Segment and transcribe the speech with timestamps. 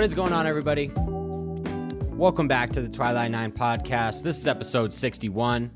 [0.00, 0.90] What is going on, everybody?
[2.16, 4.22] Welcome back to the Twilight Nine podcast.
[4.22, 5.70] This is episode 61.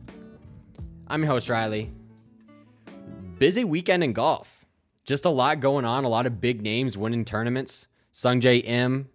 [1.08, 1.92] I'm your host, Riley.
[3.36, 4.64] Busy weekend in golf.
[5.04, 7.86] Just a lot going on, a lot of big names winning tournaments.
[8.14, 9.10] Sungjae Im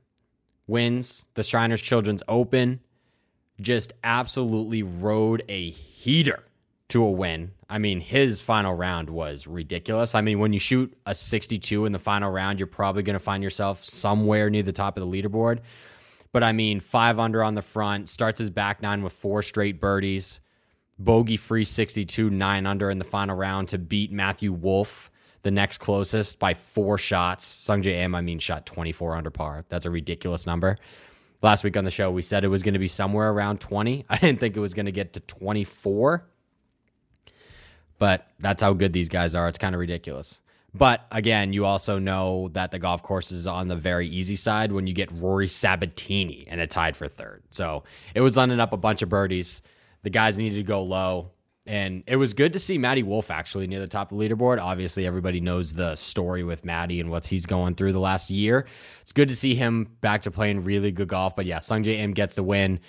[0.67, 2.79] wins the Shriners Children's Open.
[3.59, 6.43] Just absolutely rode a heater
[6.89, 7.51] to a win.
[7.69, 10.15] I mean, his final round was ridiculous.
[10.15, 13.19] I mean, when you shoot a 62 in the final round, you're probably going to
[13.19, 15.59] find yourself somewhere near the top of the leaderboard.
[16.31, 19.79] But I mean, five under on the front, starts his back nine with four straight
[19.79, 20.41] birdies,
[20.97, 25.11] bogey free 62, nine under in the final round to beat Matthew Wolff,
[25.43, 27.47] the next closest, by four shots.
[27.47, 29.65] Sungjae Im, I mean, shot 24 under par.
[29.69, 30.77] That's a ridiculous number.
[31.41, 34.05] Last week on the show, we said it was going to be somewhere around 20.
[34.09, 36.28] I didn't think it was going to get to 24
[37.99, 39.47] but that's how good these guys are.
[39.47, 40.41] It's kind of ridiculous.
[40.73, 44.71] But again, you also know that the golf course is on the very easy side
[44.71, 47.43] when you get Rory Sabbatini and it tied for third.
[47.49, 47.83] So
[48.13, 49.61] it was lining up a bunch of birdies.
[50.03, 51.31] The guys needed to go low.
[51.65, 54.59] And it was good to see Matty Wolff actually near the top of the leaderboard.
[54.59, 58.65] Obviously, everybody knows the story with Matty and what he's going through the last year.
[59.01, 61.35] It's good to see him back to playing really good golf.
[61.35, 62.79] But yeah, Sungjae Im gets the win.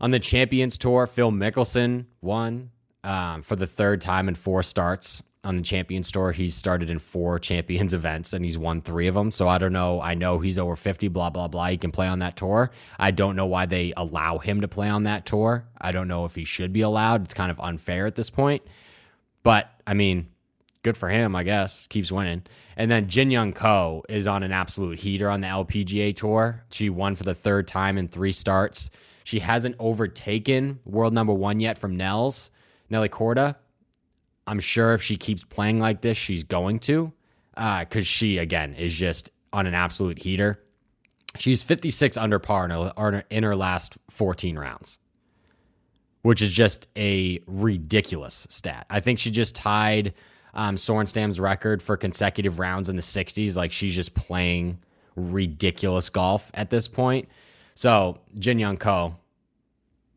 [0.00, 2.70] On the Champions Tour, Phil Mickelson won
[3.04, 6.32] um, for the third time in four starts on the Champions Tour.
[6.32, 9.30] He's started in four Champions events and he's won three of them.
[9.30, 10.00] So I don't know.
[10.00, 11.68] I know he's over 50, blah, blah, blah.
[11.68, 12.70] He can play on that tour.
[12.98, 15.66] I don't know why they allow him to play on that tour.
[15.80, 17.24] I don't know if he should be allowed.
[17.24, 18.62] It's kind of unfair at this point.
[19.42, 20.28] But I mean,
[20.82, 21.86] good for him, I guess.
[21.86, 22.42] Keeps winning.
[22.76, 26.64] And then Jin Young Ko is on an absolute heater on the LPGA tour.
[26.70, 28.90] She won for the third time in three starts.
[29.24, 32.50] She hasn't overtaken world number one yet from Nels
[32.90, 33.56] Nelly Korda,
[34.46, 37.12] I'm sure if she keeps playing like this, she's going to,
[37.54, 40.60] because uh, she again is just on an absolute heater.
[41.38, 44.98] She's 56 under par in her, in her last 14 rounds,
[46.22, 48.86] which is just a ridiculous stat.
[48.90, 50.14] I think she just tied
[50.54, 53.56] um, Sorenstam's record for consecutive rounds in the 60s.
[53.56, 54.80] Like she's just playing
[55.14, 57.28] ridiculous golf at this point.
[57.74, 59.16] So Jin Young Ko,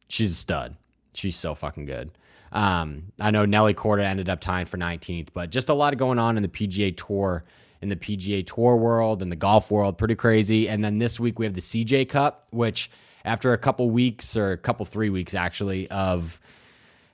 [0.07, 0.75] she's a stud.
[1.13, 2.11] She's so fucking good.
[2.53, 6.19] Um, I know Nelly Korda ended up tying for 19th, but just a lot going
[6.19, 7.43] on in the PGA Tour,
[7.81, 9.97] in the PGA Tour world, and the golf world.
[9.97, 10.69] Pretty crazy.
[10.69, 12.91] And then this week we have the CJ Cup, which
[13.25, 16.39] after a couple weeks or a couple three weeks actually of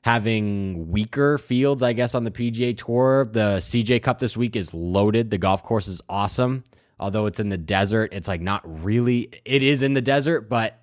[0.02, 4.74] having weaker fields, I guess, on the PGA Tour, the CJ Cup this week is
[4.74, 5.32] loaded.
[5.32, 6.66] The golf course is awesome.
[7.00, 9.30] Although it's in the desert, it's like not really.
[9.46, 10.82] It is in the desert, but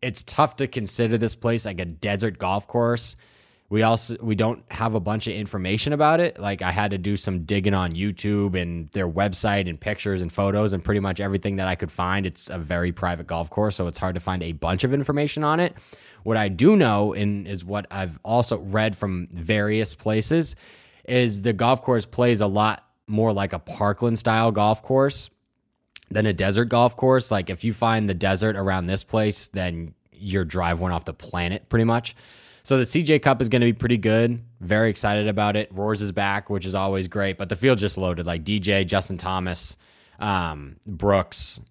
[0.00, 3.16] it's tough to consider this place like a desert golf course
[3.70, 6.38] we also we don't have a bunch of information about it.
[6.38, 10.32] Like i had to do some digging on youtube and their website and pictures and
[10.32, 12.26] photos and pretty much everything that i could find.
[12.26, 15.44] It's a very private golf course so it's hard to find a bunch of information
[15.44, 15.74] on it.
[16.22, 20.56] What i do know and is what i've also read from various places
[21.06, 25.30] is the golf course plays a lot more like a parkland style golf course
[26.10, 27.30] than a desert golf course.
[27.30, 31.14] Like if you find the desert around this place then your drive went off the
[31.14, 32.16] planet pretty much
[32.68, 34.42] so the CJ Cup is going to be pretty good.
[34.60, 35.70] Very excited about it.
[35.72, 37.38] Roars is back, which is always great.
[37.38, 39.78] But the field just loaded like DJ, Justin Thomas,
[40.18, 41.62] um, Brooks,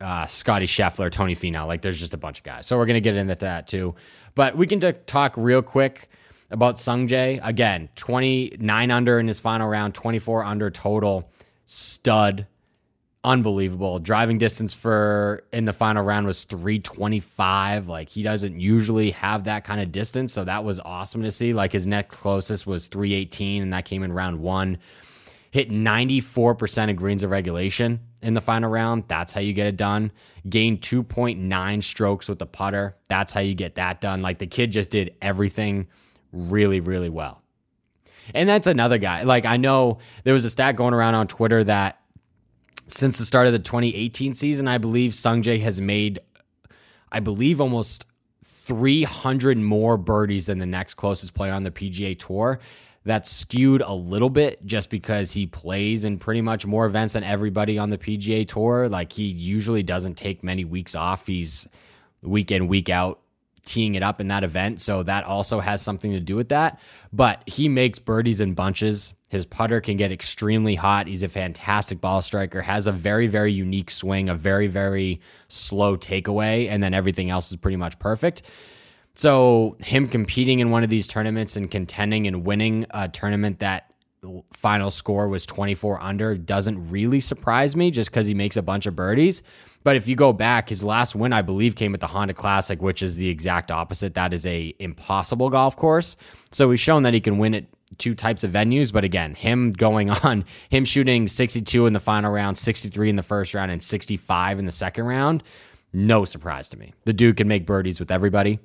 [0.00, 1.66] uh, Scotty Scheffler, Tony Finau.
[1.66, 2.68] Like there's just a bunch of guys.
[2.68, 3.96] So we're going to get into that too.
[4.36, 6.08] But we can t- talk real quick
[6.52, 7.40] about Sungjae.
[7.42, 11.32] Again, 29 under in his final round, 24 under total.
[11.66, 12.46] Stud
[13.22, 13.98] unbelievable.
[13.98, 17.88] Driving distance for in the final round was 325.
[17.88, 21.52] Like he doesn't usually have that kind of distance, so that was awesome to see.
[21.52, 24.78] Like his next closest was 318 and that came in round 1.
[25.50, 29.04] Hit 94% of greens of regulation in the final round.
[29.08, 30.12] That's how you get it done.
[30.48, 32.96] Gained 2.9 strokes with the putter.
[33.08, 34.22] That's how you get that done.
[34.22, 35.88] Like the kid just did everything
[36.32, 37.42] really really well.
[38.32, 39.24] And that's another guy.
[39.24, 41.99] Like I know there was a stat going around on Twitter that
[42.90, 46.18] since the start of the 2018 season, I believe Sungjae has made,
[47.10, 48.06] I believe, almost
[48.44, 52.60] 300 more birdies than the next closest player on the PGA Tour.
[53.04, 57.24] That's skewed a little bit just because he plays in pretty much more events than
[57.24, 58.88] everybody on the PGA Tour.
[58.88, 61.26] Like he usually doesn't take many weeks off.
[61.26, 61.66] He's
[62.22, 63.20] week in, week out
[63.70, 64.80] teeing it up in that event.
[64.80, 66.80] So that also has something to do with that.
[67.12, 69.14] But he makes birdies in bunches.
[69.28, 71.06] His putter can get extremely hot.
[71.06, 75.96] He's a fantastic ball striker, has a very, very unique swing, a very, very slow
[75.96, 78.42] takeaway, and then everything else is pretty much perfect.
[79.14, 83.92] So, him competing in one of these tournaments and contending and winning a tournament that
[84.52, 88.86] final score was 24 under doesn't really surprise me just because he makes a bunch
[88.86, 89.42] of birdies.
[89.82, 92.80] But if you go back, his last win, I believe, came at the Honda Classic,
[92.82, 94.14] which is the exact opposite.
[94.14, 96.16] That is a impossible golf course.
[96.52, 97.64] So he's shown that he can win at
[97.98, 98.92] two types of venues.
[98.92, 103.22] But again, him going on, him shooting 62 in the final round, 63 in the
[103.22, 105.42] first round, and 65 in the second round,
[105.92, 106.92] no surprise to me.
[107.04, 108.60] The dude can make birdies with everybody.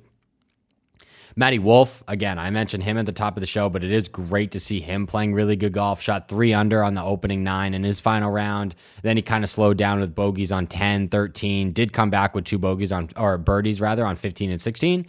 [1.38, 4.08] Matty Wolff, again, I mentioned him at the top of the show, but it is
[4.08, 6.00] great to see him playing really good golf.
[6.00, 8.74] Shot three under on the opening nine in his final round.
[9.02, 12.46] Then he kind of slowed down with bogeys on 10, 13, did come back with
[12.46, 15.06] two bogeys on, or birdies rather, on 15 and 16,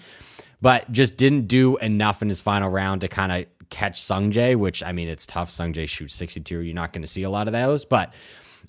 [0.61, 4.83] but just didn't do enough in his final round to kind of catch Sungjae, which,
[4.83, 5.49] I mean, it's tough.
[5.49, 6.59] Sungjae shoots 62.
[6.59, 8.13] You're not going to see a lot of those, but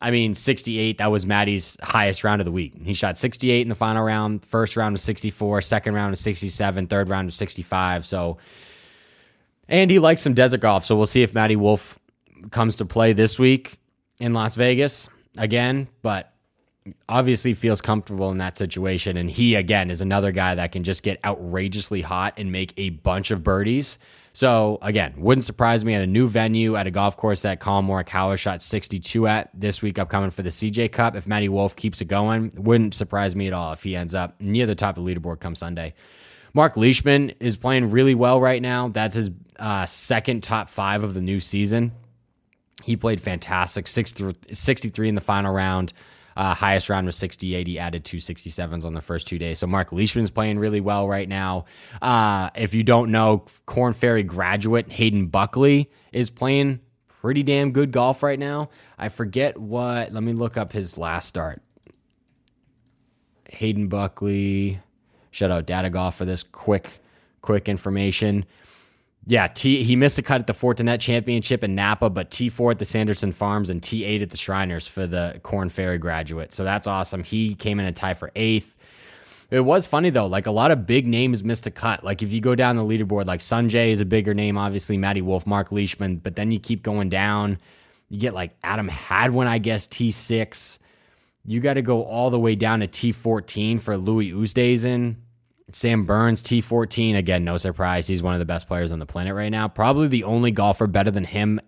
[0.01, 2.75] I mean, 68, that was Matty's highest round of the week.
[2.85, 4.45] He shot 68 in the final round.
[4.45, 8.07] First round was 64, second round was 67, third round was 65.
[8.07, 8.39] So,
[9.69, 10.85] and he likes some desert golf.
[10.85, 11.99] So we'll see if Matty Wolff
[12.51, 13.79] comes to play this week
[14.21, 15.89] in Las Vegas again.
[16.03, 16.33] But
[17.09, 19.17] obviously feels comfortable in that situation.
[19.17, 22.91] And he, again, is another guy that can just get outrageously hot and make a
[22.91, 23.99] bunch of birdies.
[24.39, 27.89] So again, wouldn't surprise me at a new venue at a golf course that Collin
[27.89, 31.17] Morikawa shot 62 at this week upcoming for the CJ Cup.
[31.17, 34.41] If Matty Wolff keeps it going, wouldn't surprise me at all if he ends up
[34.41, 35.93] near the top of the leaderboard come Sunday.
[36.55, 38.87] Mark Leishman is playing really well right now.
[38.87, 41.91] That's his uh, second top five of the new season.
[42.85, 45.93] He played fantastic, 63 in the final round.
[46.39, 47.67] Uh, highest round was 68.
[47.67, 49.59] He added two 67s on the first two days.
[49.59, 51.65] So Mark Leishman's playing really well right now.
[52.01, 57.91] Uh, if you don't know, Korn Ferry graduate Hayden Buckley is playing pretty damn good
[57.91, 58.71] golf right now.
[58.97, 60.13] I forget what.
[60.13, 61.61] Let me look up his last start.
[63.51, 64.79] Hayden Buckley.
[65.33, 67.01] Shout out Data Golf for this quick,
[67.43, 68.45] quick information
[69.29, 72.79] yeah, T he missed a cut at the Fortinet Championship in Napa, but T4 at
[72.79, 76.55] the Sanderson Farms and T8 at the Shriners for the Korn Ferry graduate.
[76.55, 77.23] So that's awesome.
[77.23, 78.75] He came in a tie for eighth.
[79.51, 82.03] It was funny though, like a lot of big names missed a cut.
[82.05, 85.21] Like if you go down the leaderboard, like Sungjae is a bigger name, obviously Matty
[85.21, 87.59] Wolff, Mark Leishman, but then you keep going down.
[88.09, 90.79] You get like Adam Hadwin, I guess T6.
[91.45, 95.17] You got to go all the way down to T14 for Louis Oosthuizen.
[95.73, 97.17] Sam Burns, T14.
[97.17, 98.07] Again, no surprise.
[98.07, 99.69] He's one of the best players on the planet right now.
[99.69, 101.61] Probably the only golfer better than him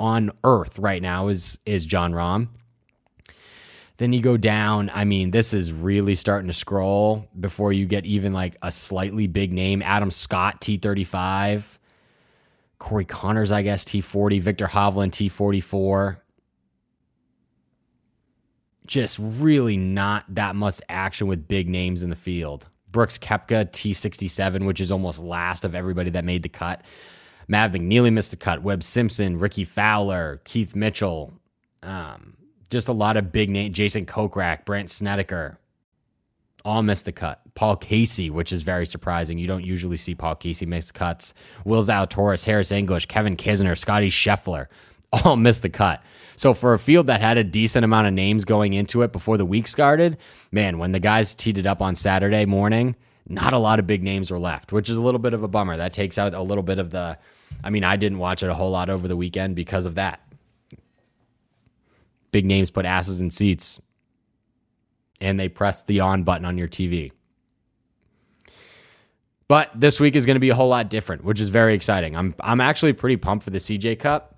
[0.00, 2.48] on earth right now is is Jon Rahm.
[3.96, 4.90] Then you go down.
[4.92, 9.28] I mean, this is really starting to scroll before you get even like a slightly
[9.28, 9.82] big name.
[9.82, 11.78] Adam Scott, T35.
[12.80, 14.40] Corey Conners, I guess, T40.
[14.40, 16.16] Viktor Hovland, T44.
[18.84, 22.68] Just really not that much action with big names in the field.
[22.94, 26.80] Brooks Koepka, T67, which is almost last of everybody that made the cut.
[27.48, 28.62] Mav McNealy missed the cut.
[28.62, 31.34] Webb Simpson, Rickie Fowler, Keith Mitchell.
[31.82, 32.36] Um,
[32.70, 33.76] just a lot of big names.
[33.76, 35.58] Jason Kokrak, Brandt Snedeker.
[36.64, 37.42] All missed the cut.
[37.54, 39.38] Paul Casey, which is very surprising.
[39.38, 41.34] You don't usually see Paul Casey miss cuts.
[41.64, 44.68] Will Zalatoris, Harris English, Kevin Kisner, Scotty Scheffler
[45.14, 46.02] all missed the cut.
[46.36, 49.36] So for a field that had a decent amount of names going into it before
[49.36, 50.16] the week started,
[50.50, 52.96] man, when the guys teed it up on Saturday morning,
[53.26, 55.48] not a lot of big names were left, which is a little bit of a
[55.48, 55.76] bummer.
[55.76, 57.18] That takes out a little bit of the
[57.62, 60.20] I mean, I didn't watch it a whole lot over the weekend because of that.
[62.32, 63.80] Big names put asses in seats
[65.20, 67.12] and they press the on button on your TV.
[69.46, 72.16] But this week is going to be a whole lot different, which is very exciting.
[72.16, 74.33] I'm I'm actually pretty pumped for the CJ Cup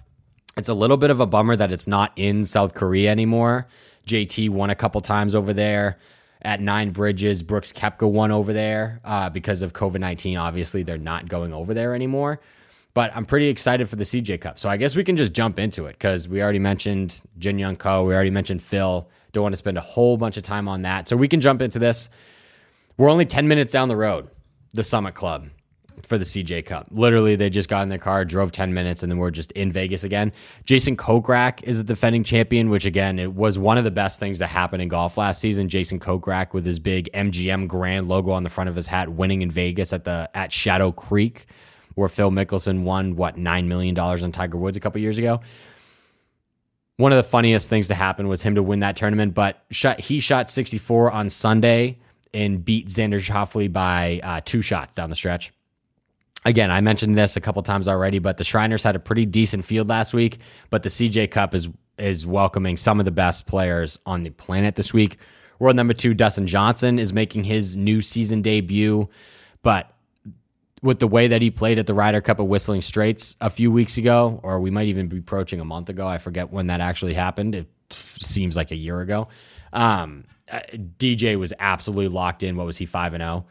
[0.57, 3.67] it's a little bit of a bummer that it's not in South Korea anymore.
[4.07, 5.99] JT won a couple times over there
[6.41, 7.43] at Nine Bridges.
[7.43, 10.39] Brooks Koepka won over there uh, because of COVID 19.
[10.39, 12.41] Obviously, they're not going over there anymore.
[12.95, 14.59] But I'm pretty excited for the CJ Cup.
[14.59, 17.77] So I guess we can just jump into it because we already mentioned Jin Young
[17.77, 18.05] Ko.
[18.05, 19.07] We already mentioned Phil.
[19.33, 21.07] Don't want to spend a whole bunch of time on that.
[21.07, 22.09] So we can jump into this.
[22.97, 24.31] We're only 10 minutes down the road,
[24.73, 25.51] the Summit Club
[26.03, 26.87] for the CJ Cup.
[26.91, 29.73] Literally, they just got in their car, drove 10 minutes, and then we're just in
[29.73, 30.33] Vegas again.
[30.65, 34.39] Jason Kokrak is the defending champion, which again, it was one of the best things
[34.39, 35.69] to happen in golf last season.
[35.69, 39.43] Jason Kokrak with his big MGM Grand logo on the front of his hat, winning
[39.43, 41.47] in Vegas at the at Shadow Creek,
[41.95, 45.41] where Phil Mickelson won what nine million dollars on Tiger Woods a couple years ago.
[46.99, 50.01] One of the funniest things to happen was him to win that tournament, but shot,
[50.01, 51.99] he shot 64 on Sunday
[52.33, 55.53] and beat Xander Schauffele by uh, two shots down the stretch
[56.45, 59.65] again, I mentioned this a couple times already, but the Shriners had a pretty decent
[59.65, 60.39] field last week,
[60.71, 64.77] but the CJ Cup is is welcoming some of the best players on the planet
[64.77, 65.19] this week.
[65.59, 69.09] World number 2 Dustin Johnson is making his new season debut,
[69.63, 69.95] but
[70.83, 73.73] with the way that he played at the Ryder Cup of Whistling Straits a few
[73.73, 76.07] weeks ago, or we might even be approaching a month ago.
[76.07, 77.55] I forget when that actually happened.
[77.55, 79.29] It seems like a year ago.
[79.73, 82.57] Um, uh, DJ was absolutely locked in.
[82.57, 83.47] What was he, 5 and 0?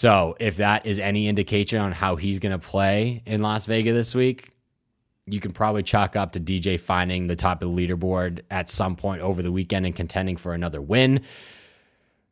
[0.00, 3.92] So if that is any indication on how he's going to play in Las Vegas
[3.92, 4.48] this week,
[5.26, 8.96] you can probably chalk up to DJ finding the top of the leaderboard at some
[8.96, 11.20] point over the weekend and contending for another win.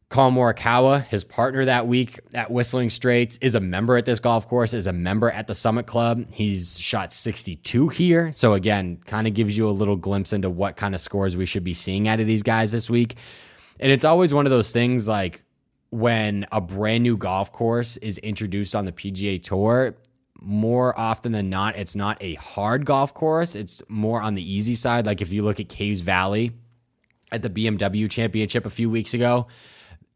[0.08, 4.48] Collin Morikawa, his partner that week at Whistling Straits, is a member at this golf
[4.48, 6.24] course, is a member at the Summit Club.
[6.32, 8.32] He's shot 62 here.
[8.32, 11.44] So, again, kind of gives you a little glimpse into what kind of scores we
[11.44, 13.16] should be seeing out of these guys this week.
[13.78, 15.44] And it's always one of those things like
[15.90, 19.94] when a brand new golf course is introduced on the PGA Tour,
[20.40, 23.54] more often than not, it's not a hard golf course.
[23.54, 25.06] It's more on the easy side.
[25.06, 26.52] Like if you look at Caves Valley
[27.32, 29.48] at the BMW Championship a few weeks ago,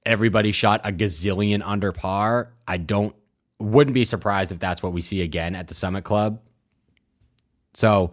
[0.04, 2.52] everybody shot a gazillion under par.
[2.66, 3.14] I don't
[3.58, 6.40] wouldn't be surprised if that's what we see again at the Summit Club.
[7.74, 8.12] So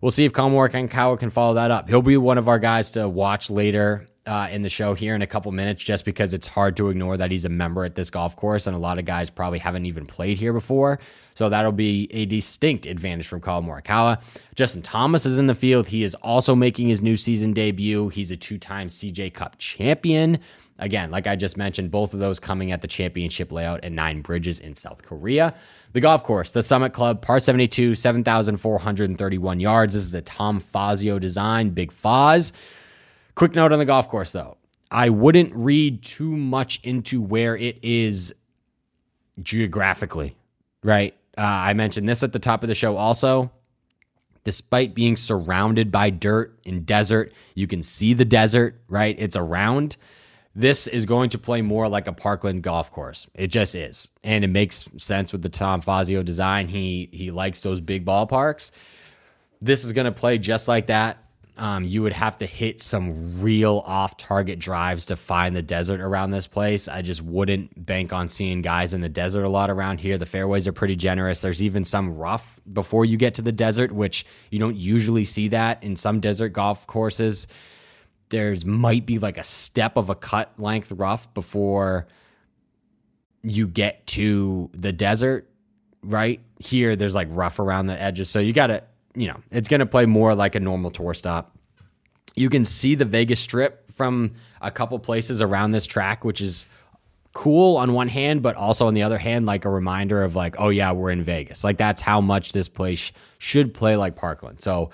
[0.00, 1.88] we'll see if Collin Morikawa can follow that up.
[1.88, 5.22] He'll be one of our guys to watch later uh, in the show here in
[5.22, 8.10] a couple minutes, just because it's hard to ignore that he's a member at this
[8.10, 10.98] golf course, and a lot of guys probably haven't even played here before.
[11.34, 14.22] So that'll be a distinct advantage from Kyle Morikawa.
[14.54, 15.86] Justin Thomas is in the field.
[15.88, 18.08] He is also making his new season debut.
[18.08, 20.38] He's a two-time CJ Cup champion.
[20.78, 24.22] Again, like I just mentioned, both of those coming at the championship layout at Nine
[24.22, 25.54] Bridges in South Korea.
[25.92, 29.94] The golf course, the Summit Club, par 72, 7,431 yards.
[29.94, 32.50] This is a Tom Fazio design, Big Foz.
[33.34, 34.56] Quick note on the golf course, though.
[34.90, 38.34] I wouldn't read too much into where it is
[39.42, 40.36] geographically,
[40.82, 41.14] right?
[41.36, 43.50] Uh, I mentioned this at the top of the show also.
[44.44, 49.16] Despite being surrounded by dirt and desert, you can see the desert, right?
[49.18, 49.96] It's around
[50.54, 53.26] this is going to play more like a Parkland golf course.
[53.34, 56.68] It just is, and it makes sense with the Tom Fazio design.
[56.68, 58.70] He he likes those big ballparks.
[59.60, 61.23] This is going to play just like that.
[61.56, 66.32] Um, you would have to hit some real off-target drives to find the desert around
[66.32, 66.88] this place.
[66.88, 70.18] I just wouldn't bank on seeing guys in the desert a lot around here.
[70.18, 71.42] The fairways are pretty generous.
[71.42, 75.46] There's even some rough before you get to the desert, which you don't usually see
[75.48, 77.46] that in some desert golf courses
[78.34, 82.06] there's might be like a step of a cut length rough before
[83.42, 85.48] you get to the desert
[86.02, 88.82] right here there's like rough around the edges so you got to
[89.14, 91.56] you know it's going to play more like a normal tour stop
[92.34, 96.66] you can see the vegas strip from a couple places around this track which is
[97.32, 100.54] cool on one hand but also on the other hand like a reminder of like
[100.58, 104.60] oh yeah we're in vegas like that's how much this place should play like parkland
[104.60, 104.90] so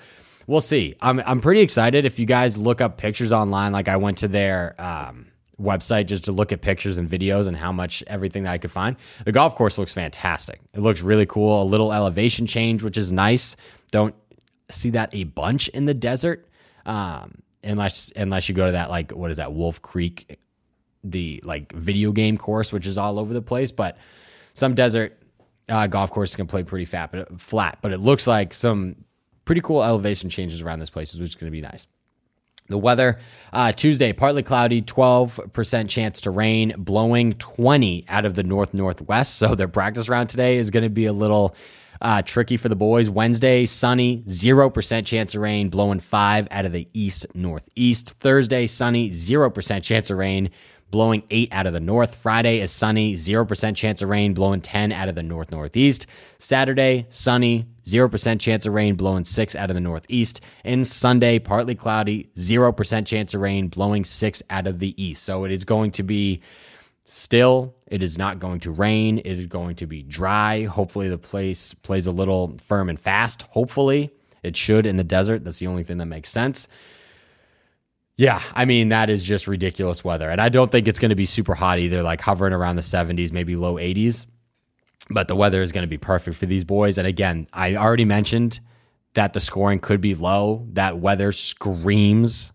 [0.47, 0.95] we'll see.
[1.01, 2.05] I'm I'm pretty excited.
[2.05, 5.27] If you guys look up pictures online, like I went to their um,
[5.61, 8.71] website just to look at pictures and videos and how much everything that I could
[8.71, 8.95] find.
[9.25, 10.59] The golf course looks fantastic.
[10.73, 11.61] It looks really cool.
[11.61, 13.55] A little elevation change, which is nice.
[13.91, 14.15] Don't
[14.69, 16.47] see that a bunch in the desert,
[16.85, 20.39] um, unless unless you go to that like what is that Wolf Creek,
[21.03, 23.71] the like video game course, which is all over the place.
[23.71, 23.97] But
[24.53, 25.17] some desert
[25.69, 27.79] uh, golf courses can play pretty fat, but flat.
[27.81, 28.95] But it looks like some
[29.45, 31.87] pretty cool elevation changes around this place, which is going to be nice.
[32.71, 33.19] The weather
[33.53, 39.35] uh, Tuesday, partly cloudy, 12% chance to rain, blowing 20 out of the north northwest.
[39.35, 41.55] So their practice round today is going to be a little
[42.01, 43.09] uh, tricky for the boys.
[43.09, 48.15] Wednesday, sunny, 0% chance of rain, blowing 5 out of the east northeast.
[48.19, 50.49] Thursday, sunny, 0% chance of rain,
[50.89, 52.15] blowing 8 out of the north.
[52.15, 56.07] Friday is sunny, 0% chance of rain, blowing 10 out of the north northeast.
[56.39, 60.41] Saturday, sunny, 0% chance of rain, blowing 6 out of the northeast.
[60.63, 65.23] And Sunday, partly cloudy, 0% chance of rain, blowing 6 out of the east.
[65.23, 66.41] So it is going to be
[67.05, 67.75] still.
[67.87, 69.17] It is not going to rain.
[69.19, 70.63] It is going to be dry.
[70.63, 73.43] Hopefully, the place plays a little firm and fast.
[73.43, 74.11] Hopefully,
[74.43, 75.43] it should in the desert.
[75.43, 76.67] That's the only thing that makes sense.
[78.17, 80.29] Yeah, I mean, that is just ridiculous weather.
[80.29, 82.81] And I don't think it's going to be super hot either, like hovering around the
[82.83, 84.25] 70s, maybe low 80s.
[85.09, 86.97] But the weather is going to be perfect for these boys.
[86.97, 88.59] And again, I already mentioned
[89.13, 90.67] that the scoring could be low.
[90.71, 92.53] That weather screams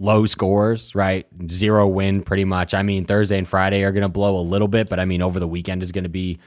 [0.00, 1.26] low scores, right?
[1.48, 2.74] Zero win pretty much.
[2.74, 5.22] I mean, Thursday and Friday are going to blow a little bit, but I mean,
[5.22, 6.40] over the weekend is going to be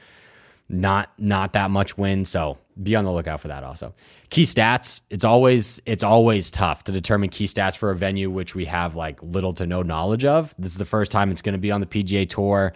[0.68, 2.24] not not that much win.
[2.24, 3.94] So be on the lookout for that also.
[4.30, 8.54] Key stats, it's always it's always tough to determine key stats for a venue which
[8.54, 10.54] we have like little to no knowledge of.
[10.58, 12.72] This is the first time it's going to be on the PGA Tour.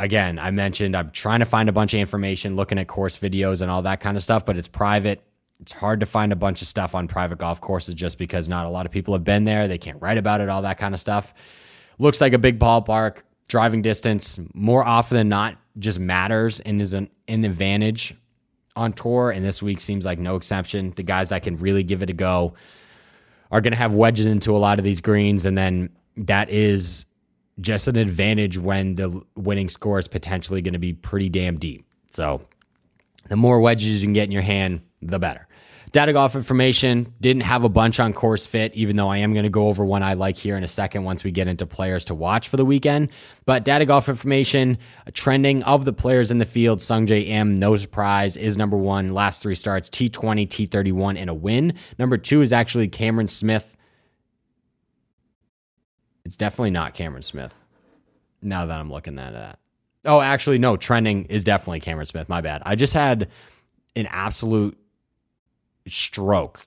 [0.00, 3.60] Again, I mentioned I'm trying to find a bunch of information, looking at course videos
[3.60, 5.22] and all that kind of stuff, but it's private.
[5.60, 8.64] It's hard to find a bunch of stuff on private golf courses just because not
[8.64, 9.68] a lot of people have been there.
[9.68, 11.34] They can't write about it, all that kind of stuff.
[11.98, 16.94] Looks like a big ballpark driving distance more often than not just matters and is
[16.94, 18.14] an, an advantage
[18.74, 19.30] on tour.
[19.30, 20.94] And this week seems like no exception.
[20.96, 22.54] The guys that can really give it a go
[23.50, 25.44] are going to have wedges into a lot of these greens.
[25.44, 27.04] And then that is
[27.60, 31.84] just an advantage when the winning score is potentially going to be pretty damn deep.
[32.10, 32.42] So
[33.28, 35.46] the more wedges you can get in your hand, the better.
[35.92, 39.42] Data golf information didn't have a bunch on course fit, even though I am going
[39.42, 42.04] to go over one I like here in a second once we get into players
[42.06, 43.10] to watch for the weekend.
[43.44, 44.78] But data golf information,
[45.14, 49.14] trending of the players in the field, Sungjae Im, no surprise, is number one.
[49.14, 51.74] Last three starts, T20, T31, and a win.
[51.98, 53.76] Number two is actually Cameron Smith.
[56.24, 57.62] It's definitely not Cameron Smith.
[58.42, 59.58] Now that I'm looking at that.
[60.04, 62.28] Oh, actually, no, trending is definitely Cameron Smith.
[62.28, 62.62] My bad.
[62.64, 63.28] I just had
[63.96, 64.78] an absolute
[65.86, 66.66] stroke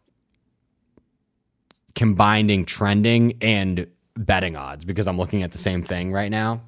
[1.95, 6.61] combining trending and betting odds because I'm looking at the same thing right now.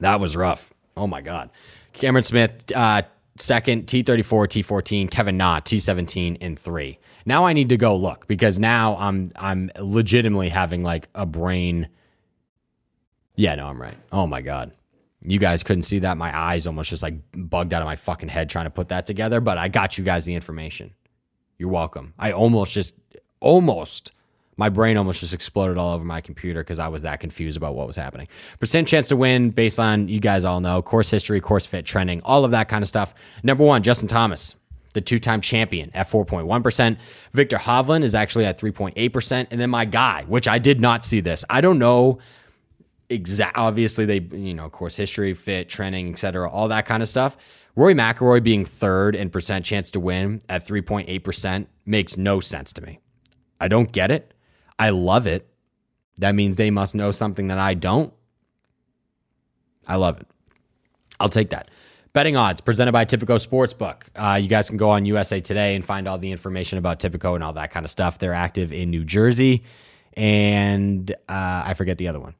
[0.00, 0.72] That was rough.
[0.96, 1.50] Oh my God.
[1.92, 3.02] Cameron Smith, uh,
[3.40, 6.98] second, T34, T14, Kevin Na, T17, and three.
[7.26, 11.88] Now I need to go look because now I'm I'm legitimately having like a brain.
[13.36, 13.96] Yeah, no, I'm right.
[14.12, 14.72] Oh my God.
[15.22, 16.16] You guys couldn't see that.
[16.16, 19.04] My eyes almost just like bugged out of my fucking head trying to put that
[19.04, 20.94] together, but I got you guys the information.
[21.58, 22.14] You're welcome.
[22.18, 22.94] I almost just,
[23.38, 24.12] almost,
[24.56, 27.74] my brain almost just exploded all over my computer because I was that confused about
[27.74, 28.28] what was happening.
[28.58, 32.20] Percent chance to win based on, you guys all know, course history, course fit, trending,
[32.22, 33.14] all of that kind of stuff.
[33.42, 34.56] Number one, Justin Thomas,
[34.92, 36.98] the two time champion at 4.1%.
[37.32, 39.46] Viktor Hovland is actually at 3.8%.
[39.50, 41.44] And then my guy, which I did not see this.
[41.48, 42.18] I don't know
[43.08, 47.36] exact obviously they you know course history fit trending etc all that kind of stuff
[47.76, 52.82] Rory McIlroy being third in percent chance to win at 3.8% makes no sense to
[52.82, 52.98] me.
[53.60, 54.34] I don't get it.
[54.80, 55.46] I love it.
[56.18, 58.14] That means they must know something that I don't.
[59.86, 60.26] I love it.
[61.20, 61.68] I'll take that.
[62.14, 64.04] Betting odds presented by Tipico Sportsbook.
[64.16, 67.34] Uh, you guys can go on USA Today and find all the information about Tipico
[67.34, 68.18] and all that kind of stuff.
[68.18, 69.64] They're active in New Jersey,
[70.14, 72.34] and uh, I forget the other one.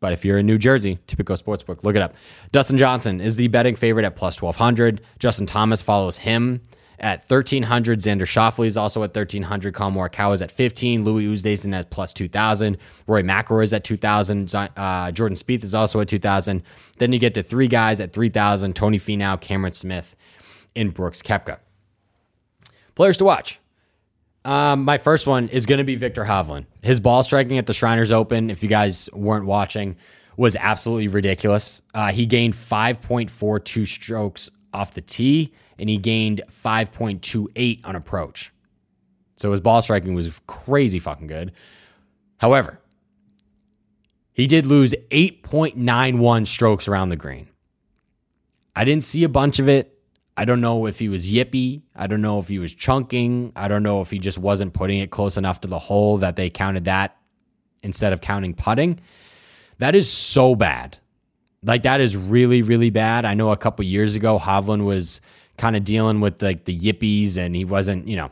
[0.00, 2.14] But if you're in New Jersey, Tipico Sportsbook, look it up.
[2.50, 5.00] Dustin Johnson is the betting favorite at plus 1200.
[5.20, 6.60] Justin Thomas follows him
[6.98, 8.00] at 1300.
[8.00, 9.74] Xander Schauffele is also at 1300.
[9.74, 11.04] Collin Morikawa is at 15.
[11.04, 12.76] Louis Oosthuizen at plus 2000.
[13.06, 14.54] Rory McIlroy is at 2000.
[14.54, 16.62] Uh, Jordan Spieth is also at 2000.
[16.98, 18.74] Then you get to three guys at 3000.
[18.74, 20.16] Tony Finau, Cameron Smith,
[20.74, 21.58] and Brooks Koepka.
[22.94, 23.60] Players to watch.
[24.44, 26.66] Um, my first one is going to be Viktor Hovland.
[26.80, 29.96] His ball striking at the Shriners Open, if you guys weren't watching,
[30.36, 31.82] was absolutely ridiculous.
[31.92, 38.52] Uh, he gained 5.42 strokes off the tee, and he gained 5.28 on approach.
[39.36, 41.52] So his ball striking was crazy fucking good.
[42.38, 42.78] However,
[44.32, 47.48] he did lose 8.91 strokes around the green.
[48.74, 49.98] I didn't see a bunch of it.
[50.36, 51.82] I don't know if he was yippy.
[51.94, 53.52] I don't know if he was chunking.
[53.56, 56.36] I don't know if he just wasn't putting it close enough to the hole that
[56.36, 57.16] they counted that
[57.82, 59.00] instead of counting putting.
[59.78, 60.98] That is so bad.
[61.66, 63.24] Like that is really, really bad.
[63.24, 65.20] I know a couple years ago Hovland was
[65.58, 68.30] kind of dealing with like the yippies and he wasn't, you know,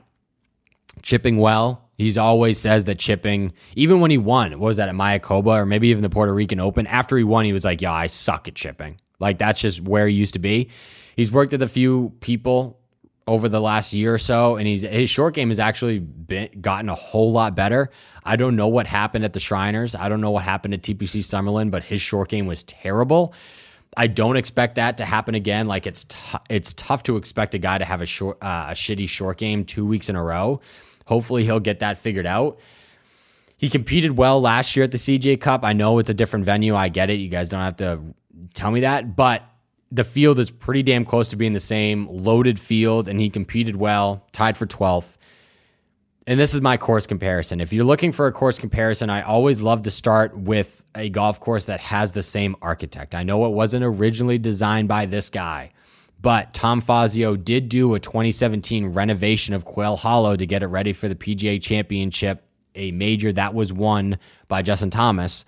[1.02, 1.88] chipping well.
[1.98, 5.66] He's always says that chipping, even when he won, what was that at Mayakoba or
[5.66, 6.86] maybe even the Puerto Rican Open?
[6.86, 10.08] After he won, he was like, "Yeah, I suck at chipping." Like that's just where
[10.08, 10.70] he used to be.
[11.16, 12.80] He's worked with a few people
[13.26, 16.88] over the last year or so, and he's his short game has actually been, gotten
[16.90, 17.90] a whole lot better.
[18.22, 19.94] I don't know what happened at the Shriners.
[19.94, 23.34] I don't know what happened at TPC Summerlin, but his short game was terrible.
[23.96, 25.66] I don't expect that to happen again.
[25.66, 28.74] Like it's t- it's tough to expect a guy to have a short uh, a
[28.74, 30.60] shitty short game two weeks in a row.
[31.06, 32.58] Hopefully he'll get that figured out.
[33.56, 35.64] He competed well last year at the CJ Cup.
[35.64, 36.74] I know it's a different venue.
[36.74, 37.14] I get it.
[37.14, 38.02] You guys don't have to
[38.52, 39.42] tell me that, but
[39.94, 43.76] the field is pretty damn close to being the same loaded field, and he competed
[43.76, 45.16] well, tied for 12th.
[46.26, 47.60] And this is my course comparison.
[47.60, 51.38] If you're looking for a course comparison, I always love to start with a golf
[51.38, 53.14] course that has the same architect.
[53.14, 55.70] I know it wasn't originally designed by this guy,
[56.20, 60.92] but Tom Fazio did do a 2017 renovation of Quail Hollow to get it ready
[60.92, 62.42] for the PGA Championship,
[62.74, 65.44] a major that was won by Justin Thomas.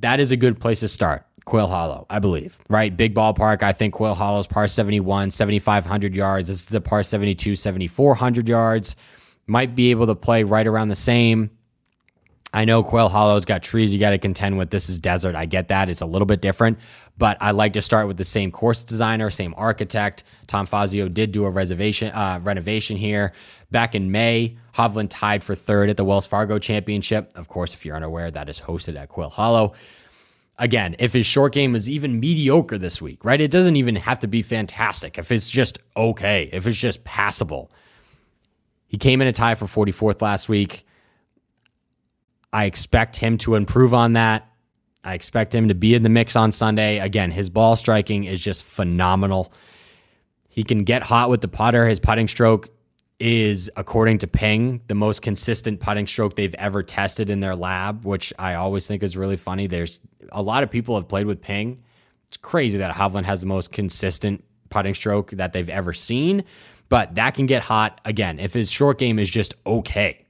[0.00, 1.26] That is a good place to start.
[1.46, 2.94] Quail Hollow, I believe, right?
[2.94, 3.62] Big ballpark.
[3.62, 6.48] I think Quail Hollow's par 71, 7,500 yards.
[6.48, 8.96] This is a par 72, 7,400 yards.
[9.46, 11.50] Might be able to play right around the same.
[12.52, 14.70] I know Quail Hollow's got trees you got to contend with.
[14.70, 15.36] This is desert.
[15.36, 15.88] I get that.
[15.88, 16.80] It's a little bit different,
[17.16, 20.24] but I like to start with the same course designer, same architect.
[20.48, 23.32] Tom Fazio did do a reservation uh, renovation here
[23.70, 24.56] back in May.
[24.74, 27.30] Hovland tied for third at the Wells Fargo Championship.
[27.36, 29.74] Of course, if you're unaware, that is hosted at Quail Hollow.
[30.58, 33.40] Again, if his short game is even mediocre this week, right?
[33.40, 35.18] It doesn't even have to be fantastic.
[35.18, 37.70] If it's just okay, if it's just passable.
[38.86, 40.86] He came in a tie for 44th last week.
[42.52, 44.48] I expect him to improve on that.
[45.04, 46.98] I expect him to be in the mix on Sunday.
[46.98, 49.52] Again, his ball striking is just phenomenal.
[50.48, 51.86] He can get hot with the putter.
[51.86, 52.70] His putting stroke
[53.18, 58.04] is, according to Ping, the most consistent putting stroke they've ever tested in their lab,
[58.04, 59.66] which I always think is really funny.
[59.66, 60.00] There's
[60.32, 61.82] a lot of people have played with Ping.
[62.28, 66.44] It's crazy that Hovland has the most consistent putting stroke that they've ever seen,
[66.88, 70.24] but that can get hot again if his short game is just okay.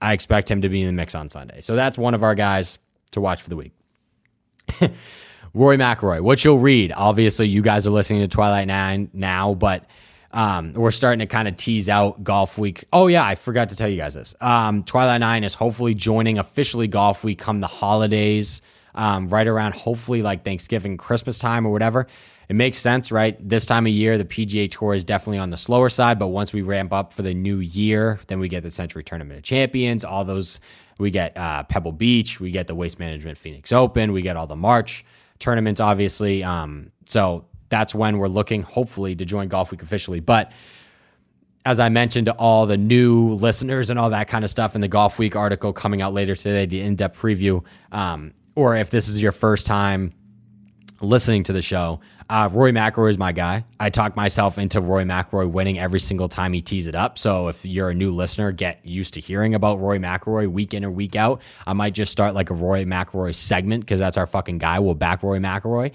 [0.00, 1.60] I expect him to be in the mix on Sunday.
[1.60, 2.78] So that's one of our guys
[3.12, 3.72] to watch for the week.
[5.54, 6.92] Rory McIlroy, what you'll read.
[6.94, 9.86] Obviously, you guys are listening to Twilight Nine now, but
[10.30, 12.84] um, we're starting to kind of tease out golf week.
[12.92, 14.34] Oh yeah, I forgot to tell you guys this.
[14.40, 18.60] Um, Twilight Nine is hopefully joining officially golf week come the holidays,
[18.94, 22.06] um, right around hopefully like Thanksgiving, Christmas time or whatever.
[22.48, 23.36] It makes sense, right?
[23.46, 26.52] This time of year, the PGA Tour is definitely on the slower side, but once
[26.52, 30.04] we ramp up for the new year, then we get the Sentry Tournament of Champions,
[30.04, 30.60] all those.
[30.98, 34.48] We get uh, Pebble Beach, we get the Waste Management Phoenix Open, we get all
[34.48, 35.04] the March
[35.38, 36.42] tournaments, obviously.
[36.42, 40.20] Um, so that's when we're looking, hopefully, to join Golf Week officially.
[40.20, 40.52] But
[41.64, 44.80] as I mentioned to all the new listeners and all that kind of stuff in
[44.80, 48.90] the Golf Week article coming out later today, the in depth preview, um, or if
[48.90, 50.12] this is your first time
[51.00, 53.64] listening to the show, uh, Roy McIlroy is my guy.
[53.78, 57.18] I talk myself into Roy McIlroy winning every single time he tees it up.
[57.18, 60.84] So if you're a new listener, get used to hearing about Roy McIlroy week in
[60.84, 61.40] or week out.
[61.68, 64.80] I might just start like a Roy McIlroy segment because that's our fucking guy.
[64.80, 65.92] We'll back Roy McIlroy.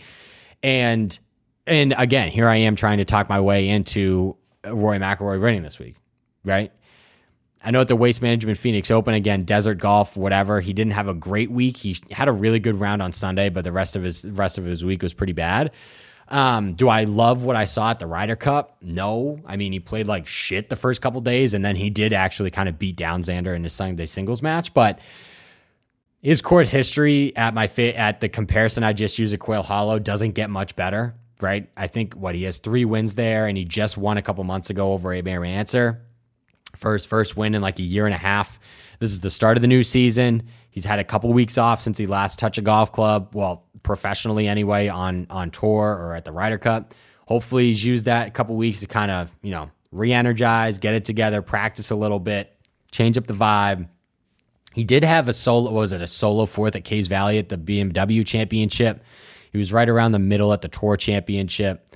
[0.63, 1.19] And
[1.67, 5.79] and again, here I am trying to talk my way into Roy McIlroy winning this
[5.79, 5.97] week,
[6.45, 6.71] right?
[7.63, 10.59] I know at the Waste Management Phoenix Open again, Desert Golf, whatever.
[10.59, 11.77] He didn't have a great week.
[11.77, 14.65] He had a really good round on Sunday, but the rest of his rest of
[14.65, 15.71] his week was pretty bad.
[16.27, 18.77] Um, do I love what I saw at the Ryder Cup?
[18.81, 19.39] No.
[19.45, 22.51] I mean, he played like shit the first couple days, and then he did actually
[22.51, 24.73] kind of beat down Xander in his Sunday singles match.
[24.73, 24.99] But
[26.21, 29.99] his court history at my fit at the comparison I just used at Quail Hollow
[29.99, 31.69] doesn't get much better right?
[31.75, 34.69] I think what he has three wins there, and he just won a couple months
[34.69, 35.27] ago over Abe
[36.75, 38.59] First first win in like a year and a half.
[38.99, 40.43] This is the start of the new season.
[40.69, 43.29] He's had a couple weeks off since he last touched a golf club.
[43.33, 46.93] Well, professionally anyway, on on tour or at the Ryder Cup.
[47.27, 51.41] Hopefully, he's used that couple weeks to kind of you know re-energize, get it together,
[51.41, 52.57] practice a little bit,
[52.91, 53.87] change up the vibe.
[54.73, 55.71] He did have a solo.
[55.71, 59.03] was it a solo fourth at Caves Valley at the BMW Championship?
[59.51, 61.92] He was right around the middle at the Tour Championship.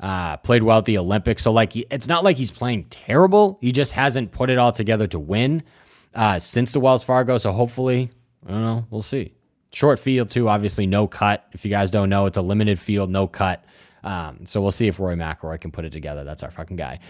[0.00, 1.42] Uh, played well at the Olympics.
[1.42, 3.58] So like, it's not like he's playing terrible.
[3.60, 5.62] He just hasn't put it all together to win
[6.14, 7.36] uh, since the Wells Fargo.
[7.36, 8.10] So hopefully,
[8.46, 8.86] I don't know.
[8.90, 9.34] We'll see.
[9.72, 10.48] Short field too.
[10.48, 11.46] Obviously, no cut.
[11.52, 13.64] If you guys don't know, it's a limited field, no cut.
[14.02, 16.24] Um, so we'll see if Roy McIlroy can put it together.
[16.24, 17.00] That's our fucking guy.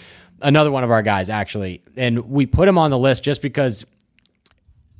[0.42, 3.84] Another one of our guys, actually, and we put him on the list just because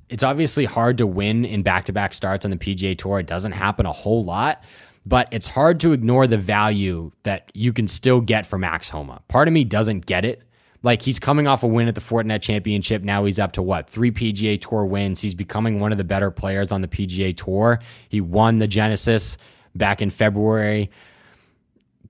[0.09, 3.21] it's obviously hard to win in back to back starts on the PGA Tour.
[3.21, 4.63] It doesn't happen a whole lot,
[5.07, 9.23] but it's hard to ignore the value that you can still get from Max Homa.
[9.29, 10.43] Part of me doesn't get it.
[10.83, 13.03] Like he's coming off a win at the Fortinet Championship.
[13.03, 13.91] Now he's up to what?
[13.91, 15.21] Three PGA Tour wins.
[15.21, 17.81] He's becoming one of the better players on the PGA Tour.
[18.09, 19.37] He won the Genesis
[19.75, 20.91] back in February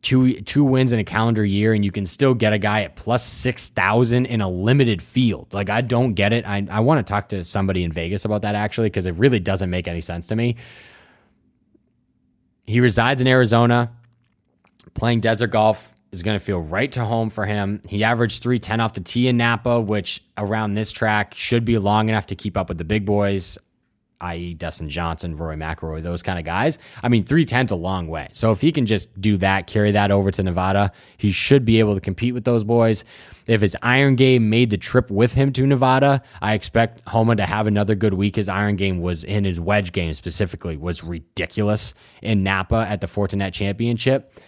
[0.02, 2.96] two two wins in a calendar year and you can still get a guy at
[2.96, 7.10] plus 6000 in a limited field like i don't get it i, I want to
[7.10, 10.26] talk to somebody in vegas about that actually because it really doesn't make any sense
[10.28, 10.56] to me
[12.70, 13.90] he resides in arizona.
[14.94, 17.80] Playing desert golf is going to feel right to home for him.
[17.88, 22.08] He averaged 310 off the tee in napa which around this track should be long
[22.08, 23.58] enough to keep up with the big boys
[24.20, 26.78] i.e., Dustin Johnson, Roy McIlroy, those kind of guys.
[27.02, 28.28] I mean, 310's a long way.
[28.32, 31.80] So if he can just do that, carry that over to Nevada, he should be
[31.80, 33.04] able to compete with those boys.
[33.46, 37.46] If his iron game made the trip with him to Nevada, I expect Homa to
[37.46, 38.36] have another good week.
[38.36, 43.06] His iron game was in his wedge game specifically was ridiculous in Napa at the
[43.06, 44.38] Fortinet Championship.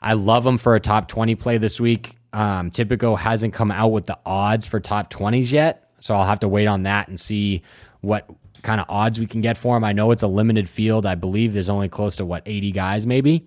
[0.00, 2.16] I love him for a top 20 play this week.
[2.32, 5.90] Um, Tipico hasn't come out with the odds for top 20s yet.
[6.00, 7.62] So I'll have to wait on that and see
[8.00, 8.28] what
[8.66, 9.84] kind of odds we can get for him.
[9.84, 11.06] I know it's a limited field.
[11.06, 13.46] I believe there's only close to what 80 guys maybe.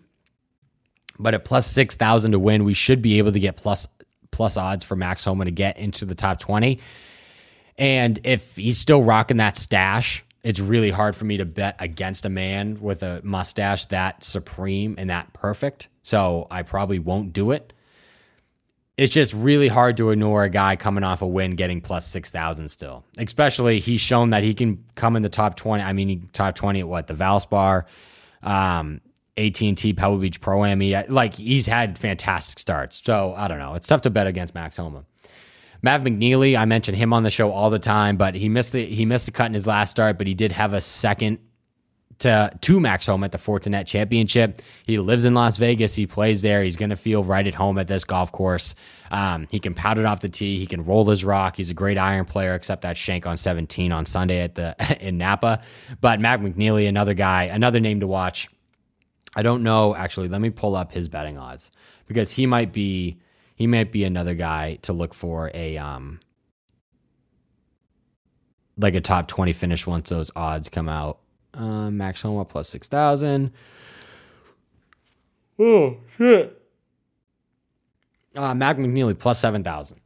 [1.19, 3.87] But at plus 6,000 to win, we should be able to get plus
[4.31, 6.79] plus odds for Max Homa to get into the top 20.
[7.77, 12.25] And if he's still rocking that stash, it's really hard for me to bet against
[12.25, 15.89] a man with a mustache that supreme and that perfect.
[16.01, 17.73] So I probably won't do it
[18.99, 22.67] it's just really hard to ignore a guy coming off a win getting plus 6,000
[22.67, 23.05] still.
[23.17, 25.81] Especially he's shown that he can come in the top 20.
[25.81, 27.07] I mean, top 20 at what?
[27.07, 27.85] The Valspar,
[28.43, 28.99] um,
[29.37, 30.81] AT&T Pebble Beach Pro Am.
[31.07, 33.01] Like he's had fantastic starts.
[33.01, 33.75] So I don't know.
[33.75, 35.05] It's tough to bet against Max Homa.
[35.81, 38.85] Mav McNealy, I mention him on the show all the time, but he missed the
[38.85, 41.39] he missed the cut in his last start, but he did have a second
[42.19, 44.61] to to Max Homa at the Fortinet Championship.
[44.85, 45.95] He lives in Las Vegas.
[45.95, 46.63] He plays there.
[46.63, 48.75] He's going to feel right at home at this golf course.
[49.11, 50.59] Um, he can pound it off the tee.
[50.59, 51.57] He can roll his rock.
[51.57, 55.17] He's a great iron player, except that shank on 17 on Sunday at the in
[55.17, 55.61] Napa.
[55.99, 58.49] But Mac McNealy, another guy, another name to watch.
[59.35, 60.27] I don't know actually.
[60.27, 61.71] Let me pull up his betting odds
[62.07, 63.19] because he might be
[63.55, 66.19] he might be another guy to look for a um
[68.77, 71.19] like a top 20 finish once those odds come out.
[71.53, 73.51] Uh, Max Homa plus 6,000.
[75.57, 76.61] Oh, shit.
[78.35, 79.99] Uh, Mac McNealy plus 7,000.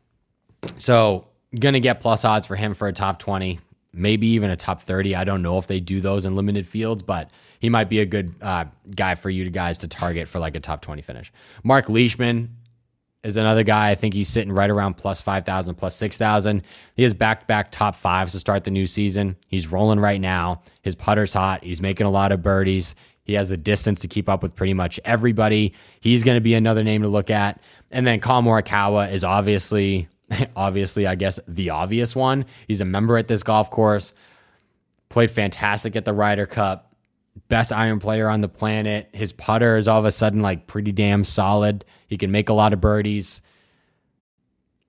[0.78, 1.28] So,
[1.60, 3.60] going to get plus odds for him for a top 20,
[3.94, 5.16] maybe even a top 30.
[5.16, 7.30] I don't know if they do those in limited fields, but
[7.60, 10.60] he might be a good uh, guy for you guys to target for like a
[10.60, 11.32] top 20 finish.
[11.64, 12.56] Mark Leishman,
[13.24, 13.90] is another guy.
[13.90, 16.64] I think he's sitting right around plus 5,000, plus 6,000.
[16.96, 19.38] He has back to back top fives to start the new season.
[19.48, 20.62] He's rolling right now.
[20.82, 21.64] His putter's hot.
[21.64, 22.96] He's making a lot of birdies.
[23.24, 25.74] He has the distance to keep up with pretty much everybody.
[26.02, 27.62] He's going to be another name to look at.
[27.92, 30.10] And then Morikawa is obviously,
[30.56, 32.46] obviously, I guess, the obvious one.
[32.68, 34.14] He's a member at this golf course,
[35.08, 36.93] played fantastic at the Ryder Cup
[37.48, 39.10] best iron player on the planet.
[39.14, 41.86] His putter is all of a sudden like pretty damn solid.
[42.08, 43.42] He can make a lot of birdies.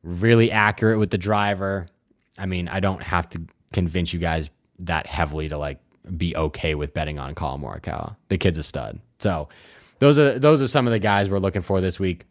[0.02, 1.88] Really accurate with the driver.
[2.38, 5.78] I mean, I don't have to convince you guys that heavily to like
[6.16, 8.16] be okay with betting on Collin Morikawa.
[8.28, 9.00] The kid's a stud.
[9.18, 9.48] So
[9.98, 12.26] those are those are some of the guys we're looking for this week.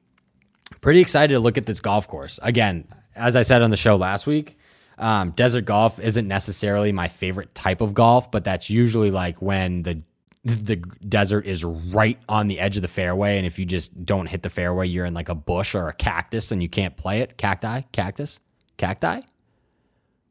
[0.82, 2.39] Pretty excited to look at this golf course.
[2.43, 4.58] Again, as I said on the show last week,
[4.97, 9.82] um, desert golf isn't necessarily my favorite type of golf, but that's usually like when
[9.84, 10.01] the
[10.45, 14.25] the desert is right on the edge of the fairway, and if you just don't
[14.25, 17.21] hit the fairway, you're in like a bush or a cactus, and you can't play
[17.21, 17.38] it.
[17.38, 18.41] Cacti, cactus,
[18.77, 19.21] cacti,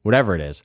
[0.02, 0.62] whatever it is.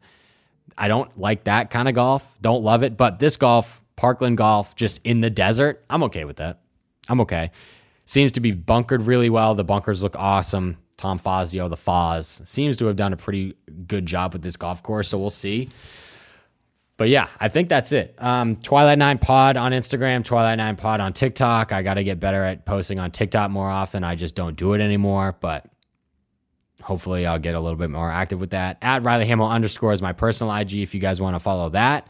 [0.78, 2.38] I don't like that kind of golf.
[2.42, 6.38] Don't love it, but this golf, Parkland golf, just in the desert, I'm okay with
[6.38, 6.60] that.
[7.10, 7.52] I'm okay.
[8.06, 9.56] Seems to be bunkered really well.
[9.56, 10.78] The bunkers look awesome.
[10.98, 13.56] Tom Fazio, the Foz, seems to have done a pretty
[13.88, 15.10] good job with this golf course.
[15.10, 15.70] So we'll see.
[16.98, 18.16] But yeah, I think that's it.
[18.18, 21.72] Um, Twilight Nine Pod on Instagram, Twilight Nine Pod on TikTok.
[21.72, 24.04] I got to get better at posting on TikTok more often.
[24.04, 25.68] I just don't do it anymore, but
[26.82, 28.80] hopefully I'll get a little bit more active with that.
[28.82, 32.08] At Riley Hamill underscore is my personal IG if you guys want to follow that.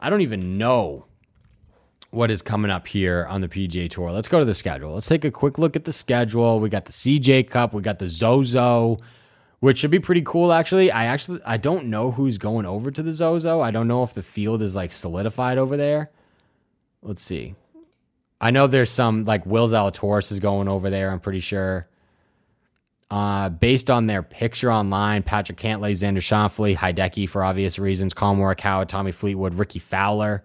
[0.00, 1.06] I don't even know
[2.10, 4.10] what is coming up here on the PGA Tour.
[4.10, 4.94] Let's go to the schedule.
[4.94, 6.58] Let's take a quick look at the schedule.
[6.60, 8.98] We got the CJ Cup, we got the Zozo,
[9.60, 10.90] which should be pretty cool actually.
[10.90, 13.60] I actually I don't know who's going over to the Zozo.
[13.60, 16.10] I don't know if the field is like solidified over there.
[17.02, 17.54] Let's see.
[18.40, 21.86] I know there's some like Will Zalatoris is going over there, I'm pretty sure.
[23.08, 28.38] Uh, based on their picture online, Patrick Cantlay, Xander Schauffele, Hideki for obvious reasons, Collin
[28.38, 30.44] Morikawa, Tommy Fleetwood, Rickie Fowler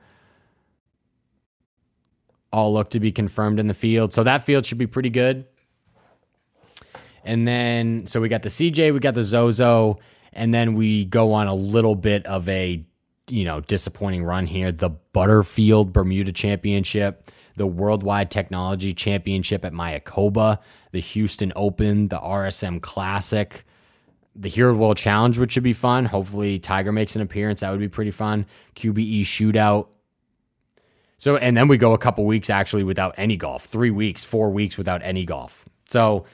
[2.55, 4.13] all look to be confirmed in the field.
[4.13, 5.45] So that field should be pretty good.
[7.25, 9.99] And then, so we got the CJ, we got the Zozo,
[10.31, 12.85] and then we go on a little bit of a,
[13.27, 14.71] you know, disappointing run here.
[14.71, 20.59] The Butterfield Bermuda Championship, the Worldwide Technology Championship at Mayakoba,
[20.91, 23.65] the Houston Open, the RSM Classic,
[24.33, 26.05] the Hero World Challenge, which should be fun.
[26.05, 27.59] Hopefully, Tiger makes an appearance.
[27.59, 28.45] That would be pretty fun.
[28.75, 29.87] QBE Shootout,
[31.17, 34.49] so, and then we go a couple weeks actually without any golf, three weeks, four
[34.49, 35.65] weeks without any golf.
[35.87, 36.25] So,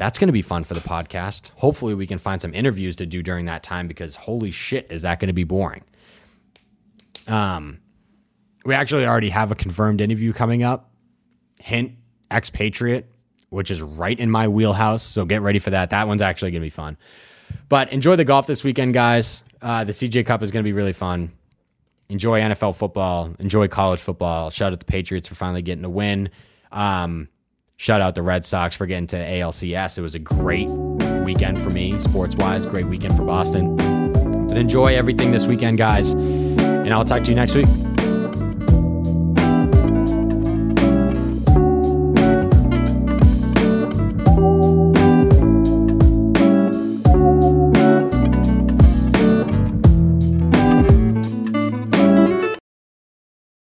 [0.00, 1.50] that's going to be fun for the podcast.
[1.56, 5.02] Hopefully, we can find some interviews to do during that time because holy shit, is
[5.02, 5.84] that going to be boring.
[7.28, 7.80] Um,
[8.64, 10.90] we actually already have a confirmed interview coming up.
[11.60, 11.92] Hint,
[12.30, 13.12] expatriate,
[13.50, 15.02] which is right in my wheelhouse.
[15.02, 15.90] So get ready for that.
[15.90, 16.96] That one's actually going to be fun.
[17.68, 19.44] But enjoy the golf this weekend, guys.
[19.60, 21.32] Uh, the CJ Cup is going to be really fun
[22.10, 24.50] enjoy NFL football, enjoy college football.
[24.50, 26.30] Shout out the Patriots for finally getting a win.
[26.72, 27.28] Um,
[27.76, 29.96] shout out the Red Sox for getting to ALCS.
[29.96, 32.66] It was a great weekend for me, sports wise.
[32.66, 33.76] Great weekend for Boston.
[34.48, 36.12] But enjoy everything this weekend, guys.
[36.12, 37.68] And I'll talk to you next week.